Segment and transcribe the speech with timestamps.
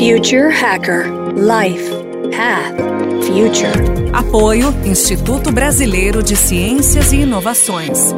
[0.00, 1.90] Future Hacker Life
[2.34, 2.74] Path
[3.22, 4.10] Future.
[4.14, 8.14] Apoio Instituto Brasileiro de Ciências e Inovações.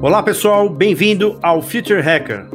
[0.00, 2.46] Olá pessoal, bem-vindo ao Future Hacker.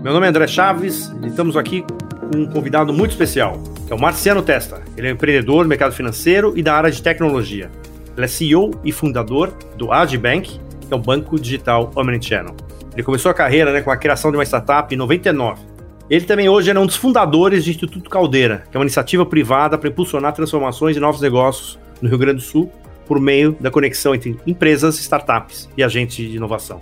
[0.00, 1.84] Meu nome é André Chaves e estamos aqui
[2.30, 4.80] com um convidado muito especial, que é o Marciano Testa.
[4.96, 7.68] Ele é empreendedor no mercado financeiro e da área de tecnologia.
[8.16, 12.54] Ele é CEO e fundador do Agibank, que é o banco digital Omnichannel.
[12.92, 15.62] Ele começou a carreira né, com a criação de uma startup em 99.
[16.08, 19.78] Ele também hoje é um dos fundadores do Instituto Caldeira, que é uma iniciativa privada
[19.78, 22.70] para impulsionar transformações e novos negócios no Rio Grande do Sul
[23.06, 26.80] por meio da conexão entre empresas, startups e agentes de inovação.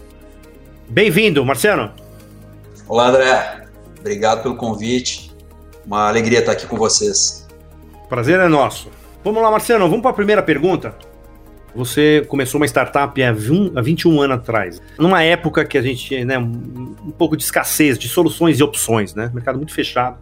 [0.88, 1.92] Bem-vindo, Marciano.
[2.86, 3.66] Olá, André.
[4.00, 5.30] Obrigado pelo convite.
[5.84, 7.46] Uma alegria estar aqui com vocês.
[8.08, 8.90] Prazer é nosso.
[9.22, 10.94] Vamos lá, Marciano, vamos para a primeira pergunta.
[11.74, 17.12] Você começou uma startup há 21 anos atrás, numa época que a gente, né, um
[17.16, 19.30] pouco de escassez de soluções e opções, né?
[19.32, 20.18] Mercado muito fechado.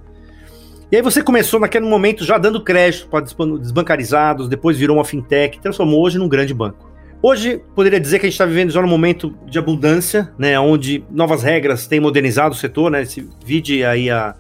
[0.91, 5.59] E aí você começou naquele momento já dando crédito para desbancarizados, depois virou uma fintech,
[5.61, 6.91] transformou hoje num grande banco.
[7.23, 11.03] Hoje, poderia dizer que a gente está vivendo já num momento de abundância, né, onde
[11.11, 14.37] novas regras têm modernizado o setor, né, se vide aí a,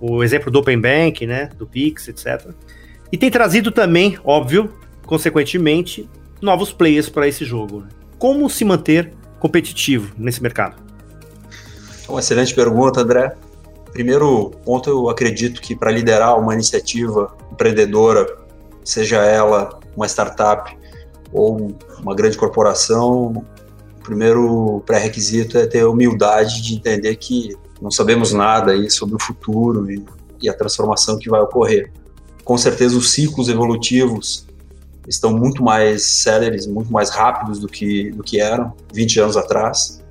[0.00, 2.50] o exemplo do Open Bank, né, do Pix, etc.
[3.10, 4.72] E tem trazido também, óbvio,
[5.04, 6.08] consequentemente,
[6.40, 7.80] novos players para esse jogo.
[7.80, 7.88] Né?
[8.18, 10.76] Como se manter competitivo nesse mercado?
[12.08, 13.34] Uma excelente pergunta, André.
[13.92, 18.26] Primeiro ponto, eu acredito que para liderar uma iniciativa empreendedora,
[18.84, 20.76] seja ela uma startup
[21.32, 23.44] ou uma grande corporação,
[23.98, 29.18] o primeiro pré-requisito é ter humildade de entender que não sabemos nada aí sobre o
[29.20, 30.04] futuro e,
[30.40, 31.92] e a transformação que vai ocorrer.
[32.44, 34.47] Com certeza, os ciclos evolutivos
[35.08, 40.02] estão muito mais céleres, muito mais rápidos do que, do que eram 20 anos atrás.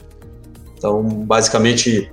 [0.77, 2.11] Então, basicamente,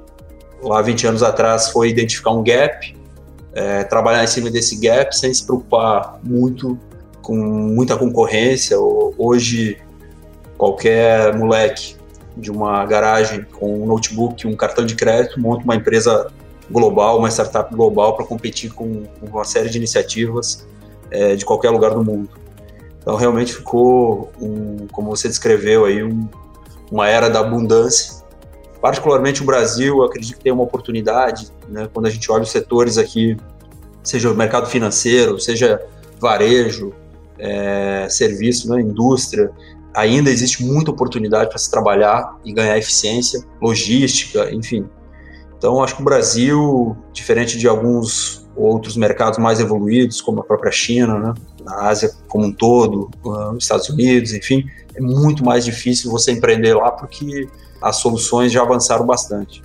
[0.62, 2.96] lá 20 anos atrás foi identificar um gap,
[3.54, 6.78] é, trabalhar em cima desse gap sem se preocupar muito
[7.22, 8.78] com muita concorrência.
[8.78, 9.78] Hoje,
[10.58, 11.96] qualquer moleque
[12.36, 16.30] de uma garagem com um notebook, um cartão de crédito, monta uma empresa
[16.70, 20.66] global, uma startup global para competir com, uma série de iniciativas
[21.10, 22.43] é, de qualquer lugar do mundo.
[23.04, 26.26] Então realmente ficou, um, como você descreveu aí, um,
[26.90, 28.24] uma era da abundância.
[28.80, 32.96] Particularmente o Brasil, acredito que tem uma oportunidade, né, quando a gente olha os setores
[32.96, 33.36] aqui,
[34.02, 35.80] seja o mercado financeiro, seja
[36.18, 36.94] varejo,
[37.38, 39.50] é, serviço, né, indústria,
[39.94, 44.88] ainda existe muita oportunidade para se trabalhar e ganhar eficiência, logística, enfim.
[45.58, 50.70] Então, acho que o Brasil, diferente de alguns outros mercados mais evoluídos, como a própria
[50.70, 51.34] China, né,
[51.64, 56.74] na Ásia como um todo, nos Estados Unidos, enfim, é muito mais difícil você empreender
[56.74, 57.48] lá porque
[57.82, 59.62] as soluções já avançaram bastante.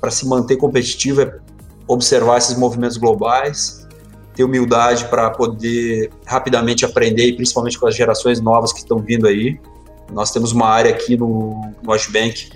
[0.00, 1.38] Para se manter competitivo é
[1.86, 3.86] observar esses movimentos globais,
[4.34, 9.26] ter humildade para poder rapidamente aprender, e principalmente com as gerações novas que estão vindo
[9.26, 9.58] aí.
[10.12, 12.50] Nós temos uma área aqui no, no Ashbank,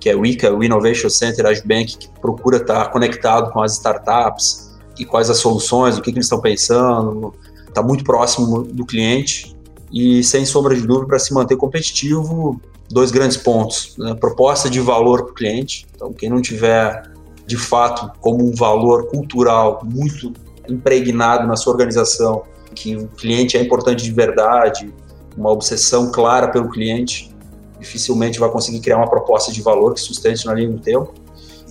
[0.00, 4.67] que é o ICA, o Innovation Center Ashbank, que procura estar conectado com as startups
[4.98, 7.32] e quais as soluções, o que, que eles estão pensando,
[7.66, 9.56] está muito próximo do cliente
[9.92, 12.60] e, sem sombra de dúvida, para se manter competitivo,
[12.90, 13.94] dois grandes pontos.
[13.98, 14.14] Né?
[14.14, 15.86] Proposta de valor para o cliente.
[15.94, 17.10] Então, quem não tiver,
[17.46, 20.32] de fato, como um valor cultural muito
[20.68, 22.42] impregnado na sua organização,
[22.74, 24.92] que o cliente é importante de verdade,
[25.36, 27.34] uma obsessão clara pelo cliente,
[27.78, 31.14] dificilmente vai conseguir criar uma proposta de valor que sustente na linha do tempo.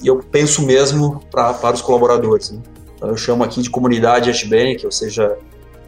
[0.02, 2.52] E eu penso mesmo pra, para os colaboradores.
[2.52, 2.62] Né?
[2.98, 5.38] Então, eu chamo aqui de comunidade Ashbank, ou seja,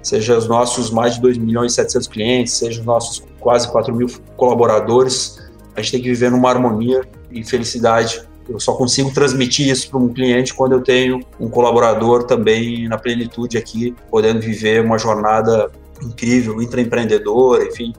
[0.02, 3.94] seja os nossos mais de 2 milhões e 700 clientes, seja os nossos quase 4
[3.94, 5.40] mil colaboradores,
[5.76, 8.22] a gente tem que viver numa harmonia e felicidade.
[8.48, 12.98] Eu só consigo transmitir isso para um cliente quando eu tenho um colaborador também na
[12.98, 15.72] plenitude aqui, podendo viver uma jornada
[16.02, 17.94] incrível, intraempreendedora, enfim.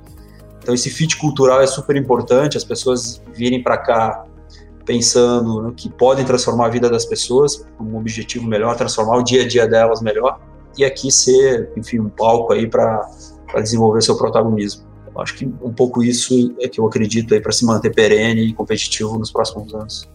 [0.62, 4.24] Então esse fit cultural é super importante, as pessoas virem para cá
[4.91, 9.42] pensando no que podem transformar a vida das pessoas, um objetivo melhor, transformar o dia
[9.42, 10.41] a dia delas melhor
[10.77, 13.09] e aqui ser, enfim, um palco aí para
[13.54, 14.84] desenvolver seu protagonismo.
[15.15, 18.48] Eu acho que um pouco isso é que eu acredito aí para se manter perene
[18.48, 20.09] e competitivo nos próximos anos.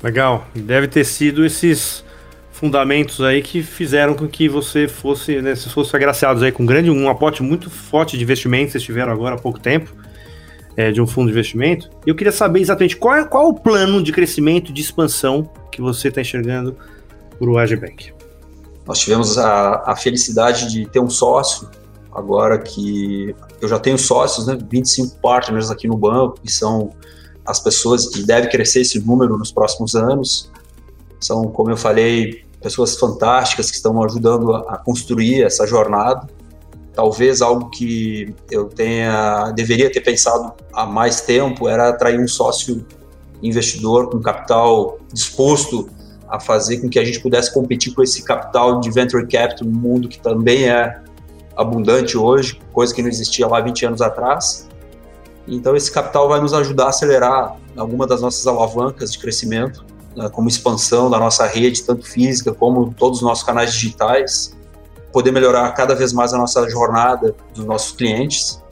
[0.00, 0.46] Legal.
[0.54, 2.04] Deve ter sido esses
[2.52, 6.66] fundamentos aí que fizeram com que você fosse, né, se fosse agraciados aí com um
[6.66, 9.92] grande, um aporte muito forte de investimento, vocês tiveram agora há pouco tempo,
[10.76, 11.90] é, de um fundo de investimento.
[12.06, 15.80] Eu queria saber exatamente qual é, qual é o plano de crescimento, de expansão que
[15.80, 16.76] você está enxergando
[17.38, 18.12] para o Agibank.
[18.86, 21.68] Nós tivemos a, a felicidade de ter um sócio
[22.16, 26.90] agora que eu já tenho sócios, né, 25 partners aqui no banco, que são
[27.44, 30.50] as pessoas, e deve crescer esse número nos próximos anos.
[31.20, 36.26] São, como eu falei, pessoas fantásticas que estão ajudando a construir essa jornada.
[36.96, 42.86] Talvez algo que eu tenha deveria ter pensado há mais tempo era atrair um sócio
[43.42, 45.90] investidor com capital disposto
[46.26, 49.78] a fazer com que a gente pudesse competir com esse capital de venture capital no
[49.78, 50.98] mundo que também é
[51.54, 54.66] abundante hoje, coisa que não existia lá 20 anos atrás.
[55.46, 59.84] Então esse capital vai nos ajudar a acelerar alguma das nossas alavancas de crescimento,
[60.16, 64.56] né, como expansão da nossa rede, tanto física como todos os nossos canais digitais,
[65.16, 68.62] poder melhorar cada vez mais a nossa jornada dos nossos clientes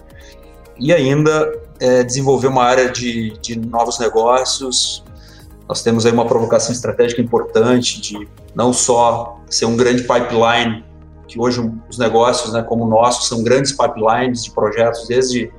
[0.79, 5.03] e ainda é, desenvolver uma área de, de novos negócios.
[5.67, 10.85] Nós temos aí uma provocação estratégica importante de não só ser um grande pipeline,
[11.27, 15.51] que hoje os negócios, né, como o nosso, são grandes pipelines de projetos, desde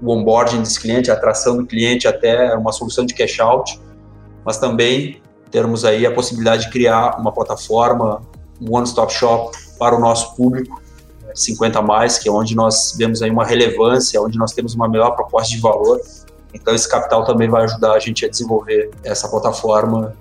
[0.00, 3.80] o onboarding desse cliente, a atração do cliente até uma solução de cash out,
[4.44, 8.22] mas também termos aí a possibilidade de criar uma plataforma,
[8.60, 10.78] um one-stop shop para o nosso público,
[11.34, 15.12] 50 mais, que é onde nós vemos aí uma relevância, onde nós temos uma melhor
[15.16, 15.98] proposta de valor.
[16.52, 20.14] Então esse capital também vai ajudar a gente a desenvolver essa plataforma,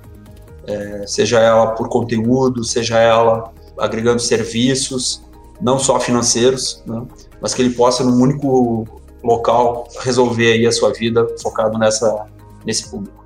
[0.65, 5.21] é, seja ela por conteúdo, seja ela agregando serviços,
[5.59, 7.05] não só financeiros, né,
[7.41, 8.87] mas que ele possa num único
[9.21, 12.27] local resolver aí a sua vida focado nessa
[12.65, 13.18] nesse público.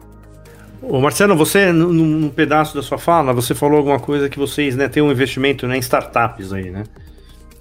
[0.85, 4.75] Ô Marcelo, você, num, num, pedaço da sua fala, você falou alguma coisa que vocês
[4.75, 6.83] né, têm um investimento né, em startups aí, né?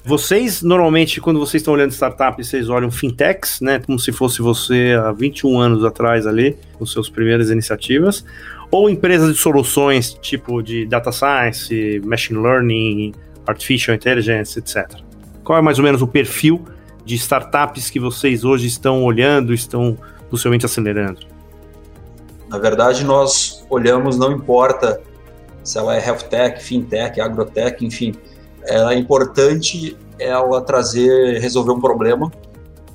[0.04, 3.78] Vocês, normalmente, quando vocês estão olhando startups, vocês olham fintechs, né?
[3.78, 8.24] Como se fosse você há 21 anos atrás ali, com suas primeiras iniciativas.
[8.68, 13.14] Ou empresas de soluções, tipo de data science, machine learning,
[13.46, 14.98] artificial intelligence, etc.
[15.44, 16.64] Qual é mais ou menos o perfil
[17.04, 19.96] de startups que vocês hoje estão olhando, estão
[20.28, 21.31] possivelmente acelerando?
[22.52, 25.00] Na verdade, nós olhamos, não importa
[25.64, 28.14] se ela é health tech, fintech, agrotech, enfim,
[28.64, 32.30] é importante ela trazer, resolver um problema.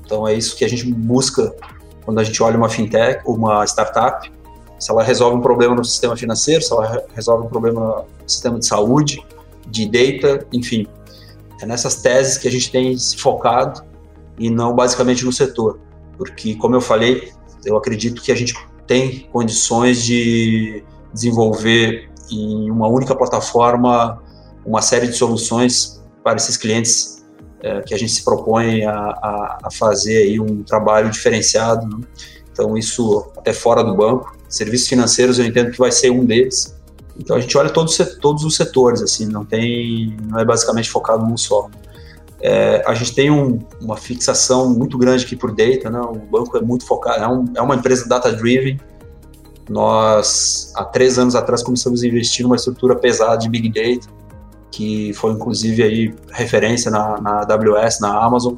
[0.06, 1.56] Então é isso que a gente busca
[2.06, 4.31] quando a gente olha uma fintech, uma startup.
[4.77, 8.59] Se ela resolve um problema no sistema financeiro, se ela resolve um problema no sistema
[8.59, 9.25] de saúde,
[9.65, 10.86] de data, enfim.
[11.59, 13.83] É nessas teses que a gente tem se focado
[14.38, 15.80] e não basicamente no setor.
[16.15, 17.33] Porque, como eu falei,
[17.65, 18.54] eu acredito que a gente
[18.88, 24.22] tem condições de desenvolver em uma única plataforma
[24.66, 27.25] uma série de soluções para esses clientes
[27.62, 31.88] é, que a gente se propõe a, a, a fazer aí um trabalho diferenciado.
[31.88, 32.06] Né?
[32.51, 34.36] Então, isso até fora do banco.
[34.50, 36.75] Serviços financeiros eu entendo que vai ser um deles.
[37.18, 41.25] Então, a gente olha todos, todos os setores, assim, não tem, não é basicamente focado
[41.25, 41.69] num só.
[42.39, 46.00] É, a gente tem um, uma fixação muito grande aqui por data, né?
[46.00, 48.80] o banco é muito focado, é, um, é uma empresa data-driven,
[49.69, 54.07] nós, há três anos atrás, começamos a investir numa estrutura pesada de Big Data,
[54.72, 58.56] que foi inclusive aí referência na, na AWS, na Amazon.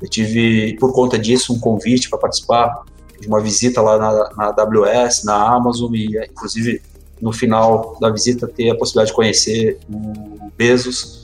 [0.00, 2.82] Eu tive, por conta disso, um convite para participar
[3.18, 6.82] de uma visita lá na, na AWS, na Amazon, e inclusive
[7.20, 11.21] no final da visita ter a possibilidade de conhecer o Bezos.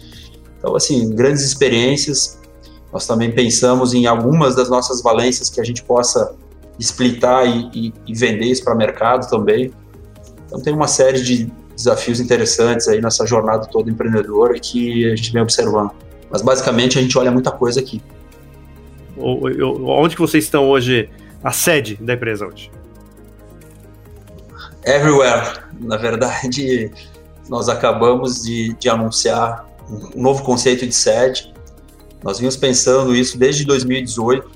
[0.59, 2.39] Então, assim, grandes experiências.
[2.93, 6.35] Nós também pensamos em algumas das nossas valências que a gente possa
[6.79, 9.73] explitar e, e, e vender isso para o mercado também.
[10.47, 15.33] Então, tem uma série de desafios interessantes aí nessa jornada toda empreendedora que a gente
[15.33, 15.93] vem observando.
[16.31, 18.03] Mas basicamente a gente olha muita coisa aqui.
[19.17, 21.09] Onde que vocês estão hoje,
[21.43, 22.71] a sede da empresa hoje?
[24.85, 25.59] Everywhere.
[25.81, 26.91] Na verdade,
[27.49, 31.53] nós acabamos de, de anunciar um novo conceito de sede.
[32.23, 34.51] Nós vimos pensando isso desde 2018.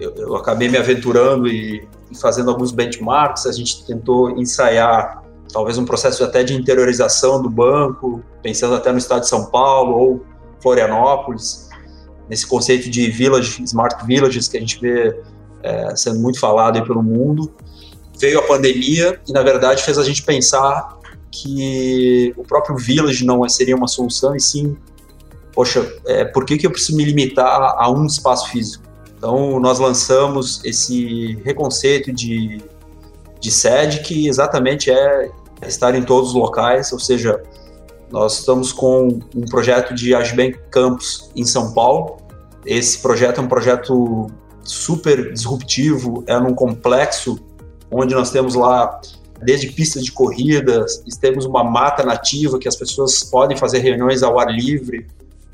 [0.00, 3.46] Eu, eu acabei me aventurando e, e fazendo alguns benchmarks.
[3.46, 8.98] A gente tentou ensaiar talvez um processo até de interiorização do banco, pensando até no
[8.98, 10.26] estado de São Paulo ou
[10.60, 11.68] Florianópolis,
[12.28, 15.16] nesse conceito de village, smart villages que a gente vê
[15.62, 17.54] é, sendo muito falado aí pelo mundo.
[18.18, 20.98] Veio a pandemia e, na verdade, fez a gente pensar
[21.34, 24.76] que o próprio village não seria uma solução, e sim,
[25.52, 28.84] poxa, é, por que, que eu preciso me limitar a um espaço físico?
[29.16, 32.62] Então, nós lançamos esse reconceito de,
[33.40, 35.30] de sede que exatamente é
[35.66, 37.42] estar em todos os locais, ou seja,
[38.10, 42.18] nós estamos com um projeto de Agibank Campus em São Paulo.
[42.64, 44.28] Esse projeto é um projeto
[44.62, 47.38] super disruptivo, é num complexo
[47.90, 49.00] onde nós temos lá
[49.42, 50.84] desde pistas de corrida,
[51.20, 55.06] temos uma mata nativa que as pessoas podem fazer reuniões ao ar livre,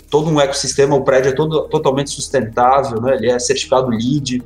[0.08, 3.14] todo um ecossistema, o prédio é todo, totalmente sustentável, né?
[3.14, 4.42] ele é certificado LEED,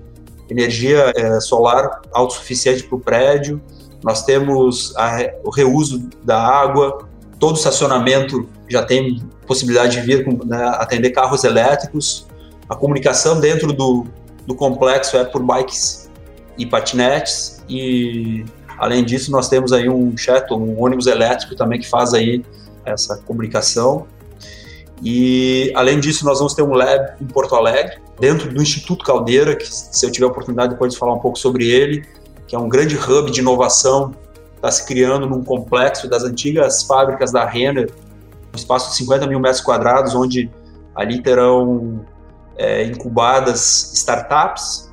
[0.48, 3.60] energia é, solar autossuficiente para o prédio,
[4.02, 10.62] nós temos a, o reuso da água, todo estacionamento já tem possibilidade de vir né,
[10.78, 12.26] atender carros elétricos,
[12.68, 14.06] a comunicação dentro do,
[14.46, 16.10] do complexo é por bikes
[16.56, 17.62] e patinetes.
[17.68, 18.44] E
[18.78, 22.44] além disso nós temos aí um shuttle, um ônibus elétrico também que faz aí
[22.84, 24.06] essa comunicação.
[25.02, 29.56] E além disso nós vamos ter um lab em Porto Alegre dentro do Instituto Caldeira
[29.56, 32.04] que se eu tiver oportunidade depois de falar um pouco sobre ele
[32.46, 34.14] que é um grande hub de inovação
[34.54, 37.90] está se criando num complexo das antigas fábricas da Renner
[38.52, 40.48] um espaço de 50 mil metros quadrados onde
[40.94, 42.04] ali terão
[42.56, 44.90] é, incubadas startups,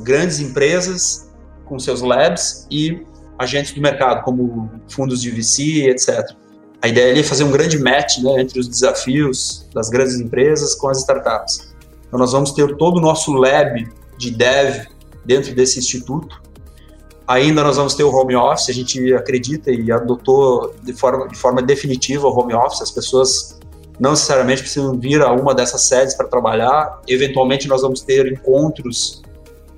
[0.00, 1.30] grandes empresas
[1.64, 3.06] com seus labs e
[3.38, 6.34] agentes do mercado, como fundos de VC, etc.
[6.82, 10.88] A ideia é fazer um grande match né, entre os desafios das grandes empresas com
[10.88, 11.74] as startups.
[12.06, 13.88] Então, nós vamos ter todo o nosso lab
[14.18, 14.86] de dev
[15.24, 16.40] dentro desse instituto.
[17.26, 21.36] Ainda nós vamos ter o home office, a gente acredita e adotou de forma, de
[21.36, 23.58] forma definitiva o home office, as pessoas
[23.98, 27.00] não necessariamente precisam vir a uma dessas sedes para trabalhar.
[27.08, 29.22] Eventualmente, nós vamos ter encontros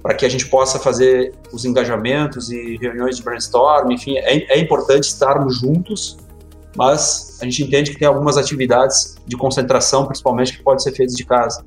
[0.09, 3.91] para que a gente possa fazer os engajamentos e reuniões de brainstorm.
[3.93, 6.17] Enfim, é, é importante estarmos juntos,
[6.75, 11.15] mas a gente entende que tem algumas atividades de concentração, principalmente, que podem ser feitas
[11.15, 11.62] de casa.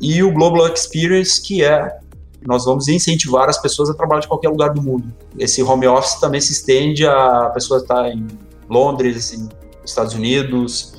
[0.00, 1.94] E o Global Experience, que é
[2.40, 5.12] nós vamos incentivar as pessoas a trabalhar de qualquer lugar do mundo.
[5.38, 8.28] Esse home office também se estende a pessoa estar em
[8.66, 9.46] Londres, em
[9.84, 10.91] Estados Unidos,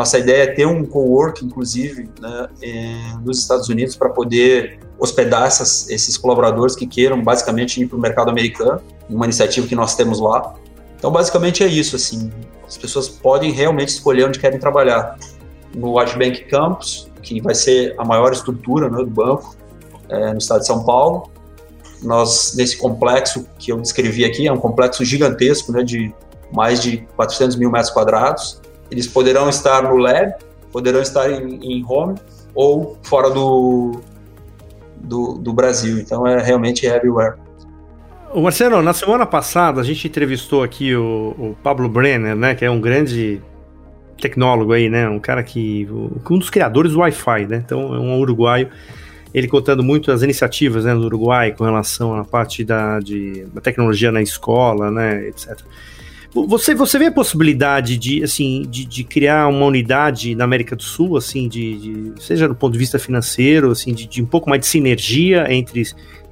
[0.00, 5.44] nossa ideia é ter um co-work, inclusive, né, é, nos Estados Unidos para poder hospedar
[5.46, 8.80] essas, esses colaboradores que queiram basicamente ir para o mercado americano,
[9.10, 10.54] uma iniciativa que nós temos lá.
[10.96, 11.96] Então, basicamente é isso.
[11.96, 12.32] Assim,
[12.66, 15.18] as pessoas podem realmente escolher onde querem trabalhar.
[15.74, 19.54] No Bank Campus, que vai ser a maior estrutura né, do banco
[20.08, 21.30] é, no estado de São Paulo.
[22.02, 26.12] Nós, nesse complexo que eu descrevi aqui, é um complexo gigantesco, né, de
[26.50, 30.34] mais de 400 mil metros quadrados, eles poderão estar no lab,
[30.72, 32.16] poderão estar em, em home
[32.54, 34.00] ou fora do,
[34.96, 35.98] do, do, Brasil.
[35.98, 37.36] Então é realmente everywhere.
[38.32, 42.64] O Marcelo, na semana passada a gente entrevistou aqui o, o, Pablo Brenner, né, que
[42.64, 43.40] é um grande
[44.20, 47.62] tecnólogo aí, né, um cara que um dos criadores do Wi-Fi, né?
[47.64, 48.68] Então é um uruguaio.
[49.32, 53.60] Ele contando muito as iniciativas né, do Uruguai com relação à parte da, de, da
[53.60, 55.56] tecnologia na escola, né, etc.
[56.32, 60.82] Você, você vê a possibilidade de, assim, de, de criar uma unidade na América do
[60.82, 64.48] Sul, assim, de, de seja do ponto de vista financeiro, assim, de, de um pouco
[64.48, 65.82] mais de sinergia entre,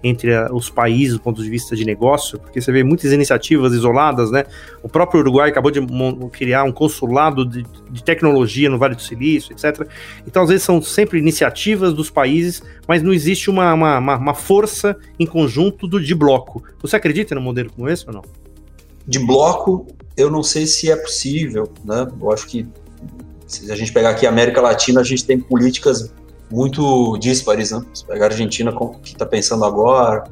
[0.04, 4.30] entre os países do ponto de vista de negócio, porque você vê muitas iniciativas isoladas,
[4.30, 4.44] né?
[4.84, 5.80] O próprio Uruguai acabou de
[6.30, 9.84] criar um consulado de, de, tecnologia no Vale do Silício, etc.
[10.24, 14.34] Então, às vezes, são sempre iniciativas dos países, mas não existe uma, uma, uma, uma
[14.34, 16.62] força em conjunto do, de bloco.
[16.80, 18.22] Você acredita num modelo como esse ou não?
[19.08, 22.06] De bloco, eu não sei se é possível, né?
[22.20, 22.68] Eu acho que
[23.46, 26.12] se a gente pegar aqui a América Latina, a gente tem políticas
[26.50, 27.82] muito díspares, né?
[27.94, 28.70] Se pegar a Argentina,
[29.02, 30.24] que está pensando agora,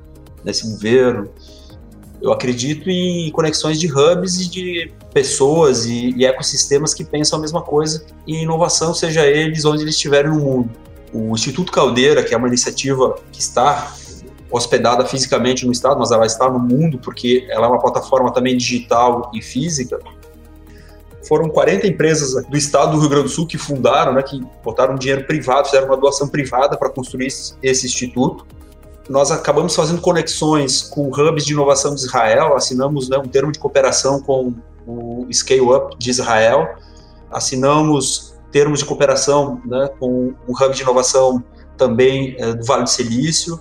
[0.44, 1.30] nesse governo,
[2.20, 7.42] eu acredito em conexões de hubs e de pessoas e, e, ecossistemas que pensam a
[7.42, 10.70] mesma coisa e inovação, seja eles onde eles estiverem no mundo.
[11.14, 13.94] O Instituto Caldeira, que é uma iniciativa que está
[14.50, 18.56] hospedada fisicamente no estado, mas ela está no mundo porque ela é uma plataforma também
[18.56, 19.98] digital e física.
[21.26, 24.94] Foram 40 empresas do estado do Rio Grande do Sul que fundaram, né, que botaram
[24.94, 28.46] dinheiro privado, fizeram uma doação privada para construir esse instituto.
[29.08, 33.58] Nós acabamos fazendo conexões com hubs de inovação de Israel, assinamos né, um termo de
[33.58, 34.54] cooperação com
[34.86, 36.76] o Scale Up de Israel,
[37.30, 41.42] assinamos termos de cooperação né, com um hub de inovação
[41.76, 43.60] também é, do Vale do Silício,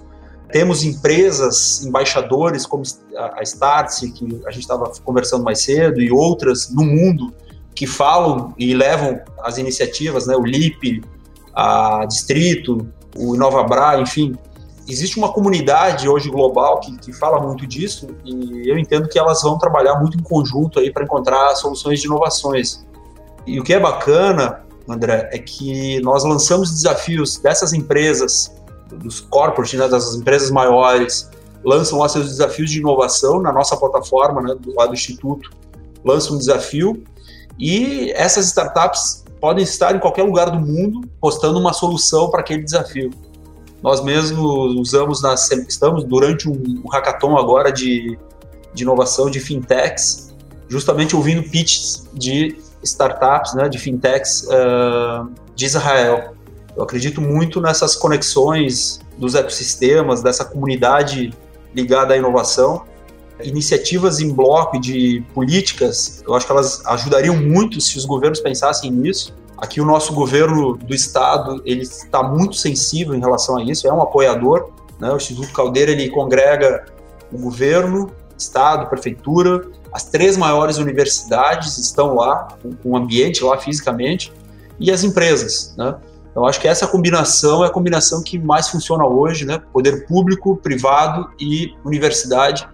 [0.55, 2.81] temos empresas, embaixadores como
[3.17, 7.33] a Startse, que a gente estava conversando mais cedo, e outras no mundo
[7.75, 10.33] que falam e levam as iniciativas, né?
[10.33, 11.03] o LIP,
[11.53, 14.33] a Distrito, o InovaBra, enfim.
[14.87, 19.41] Existe uma comunidade hoje global que, que fala muito disso e eu entendo que elas
[19.41, 22.87] vão trabalhar muito em conjunto aí para encontrar soluções de inovações.
[23.45, 28.55] E o que é bacana, André, é que nós lançamos desafios dessas empresas
[28.91, 31.29] dos corporates, né, das empresas maiores,
[31.63, 35.51] lançam lá seus desafios de inovação na nossa plataforma, né, do lado do Instituto,
[36.03, 37.03] lançam um desafio
[37.57, 42.63] e essas startups podem estar em qualquer lugar do mundo postando uma solução para aquele
[42.63, 43.11] desafio.
[43.81, 45.21] Nós mesmos usamos,
[45.67, 48.17] estamos durante um hackathon agora de,
[48.73, 50.33] de inovação de fintechs,
[50.67, 56.34] justamente ouvindo pitches de startups, né, de fintechs uh, de Israel.
[56.75, 61.33] Eu acredito muito nessas conexões dos ecossistemas, dessa comunidade
[61.73, 62.83] ligada à inovação.
[63.43, 68.91] Iniciativas em bloco de políticas, eu acho que elas ajudariam muito se os governos pensassem
[68.91, 69.33] nisso.
[69.57, 73.93] Aqui o nosso governo do estado ele está muito sensível em relação a isso, é
[73.93, 74.69] um apoiador.
[74.99, 75.11] Né?
[75.11, 76.85] O Instituto Caldeira ele congrega
[77.31, 82.49] o governo, estado, prefeitura, as três maiores universidades estão lá,
[82.83, 84.33] com o ambiente lá fisicamente,
[84.77, 85.73] e as empresas.
[85.77, 85.95] Né?
[86.35, 89.57] Então, acho que essa combinação é a combinação que mais funciona hoje, né?
[89.71, 92.67] Poder público, privado e universidade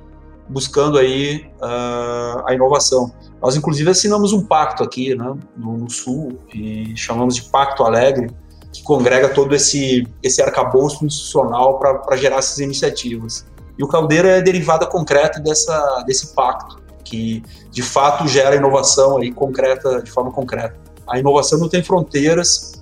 [0.50, 3.14] buscando aí uh, a inovação.
[3.40, 8.32] Nós, inclusive, assinamos um pacto aqui né, no, no, Sul, e chamamos de Pacto Alegre,
[8.74, 13.46] que congrega todo esse, esse arcabouço institucional para gerar essas iniciativas.
[13.78, 19.32] E o Caldeira é derivada concreta dessa, desse pacto, que de fato gera inovação aí
[19.32, 20.76] concreta, de forma concreta.
[21.08, 22.81] A inovação não tem fronteiras,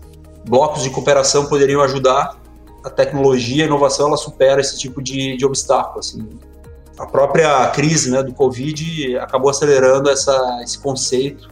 [0.49, 2.37] blocos de cooperação poderiam ajudar.
[2.83, 5.99] A tecnologia, a inovação, ela supera esse tipo de, de obstáculo.
[5.99, 6.27] Assim.
[6.97, 11.49] A própria crise né, do Covid acabou acelerando essa, esse conceito.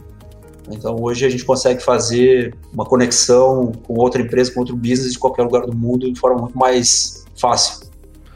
[0.70, 5.18] Então, hoje a gente consegue fazer uma conexão com outra empresa, com outro business de
[5.18, 7.86] qualquer lugar do mundo de forma muito mais fácil.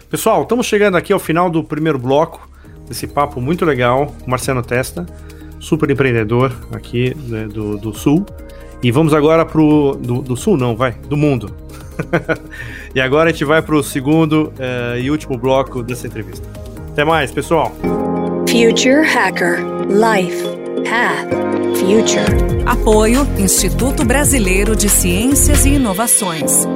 [0.08, 2.48] Pessoal, estamos chegando aqui ao final do primeiro bloco
[2.88, 5.06] desse papo muito legal com Marciano Testa,
[5.58, 8.24] super empreendedor aqui né, do, do Sul.
[8.82, 9.96] E vamos agora pro.
[10.00, 11.54] Do, do sul, não, vai, do mundo.
[12.94, 16.46] e agora a gente vai pro segundo uh, e último bloco dessa entrevista.
[16.90, 17.72] Até mais, pessoal.
[18.48, 20.44] Future Hacker Life
[20.84, 22.62] Path Future.
[22.66, 26.66] Apoio Instituto Brasileiro de Ciências e Inovações.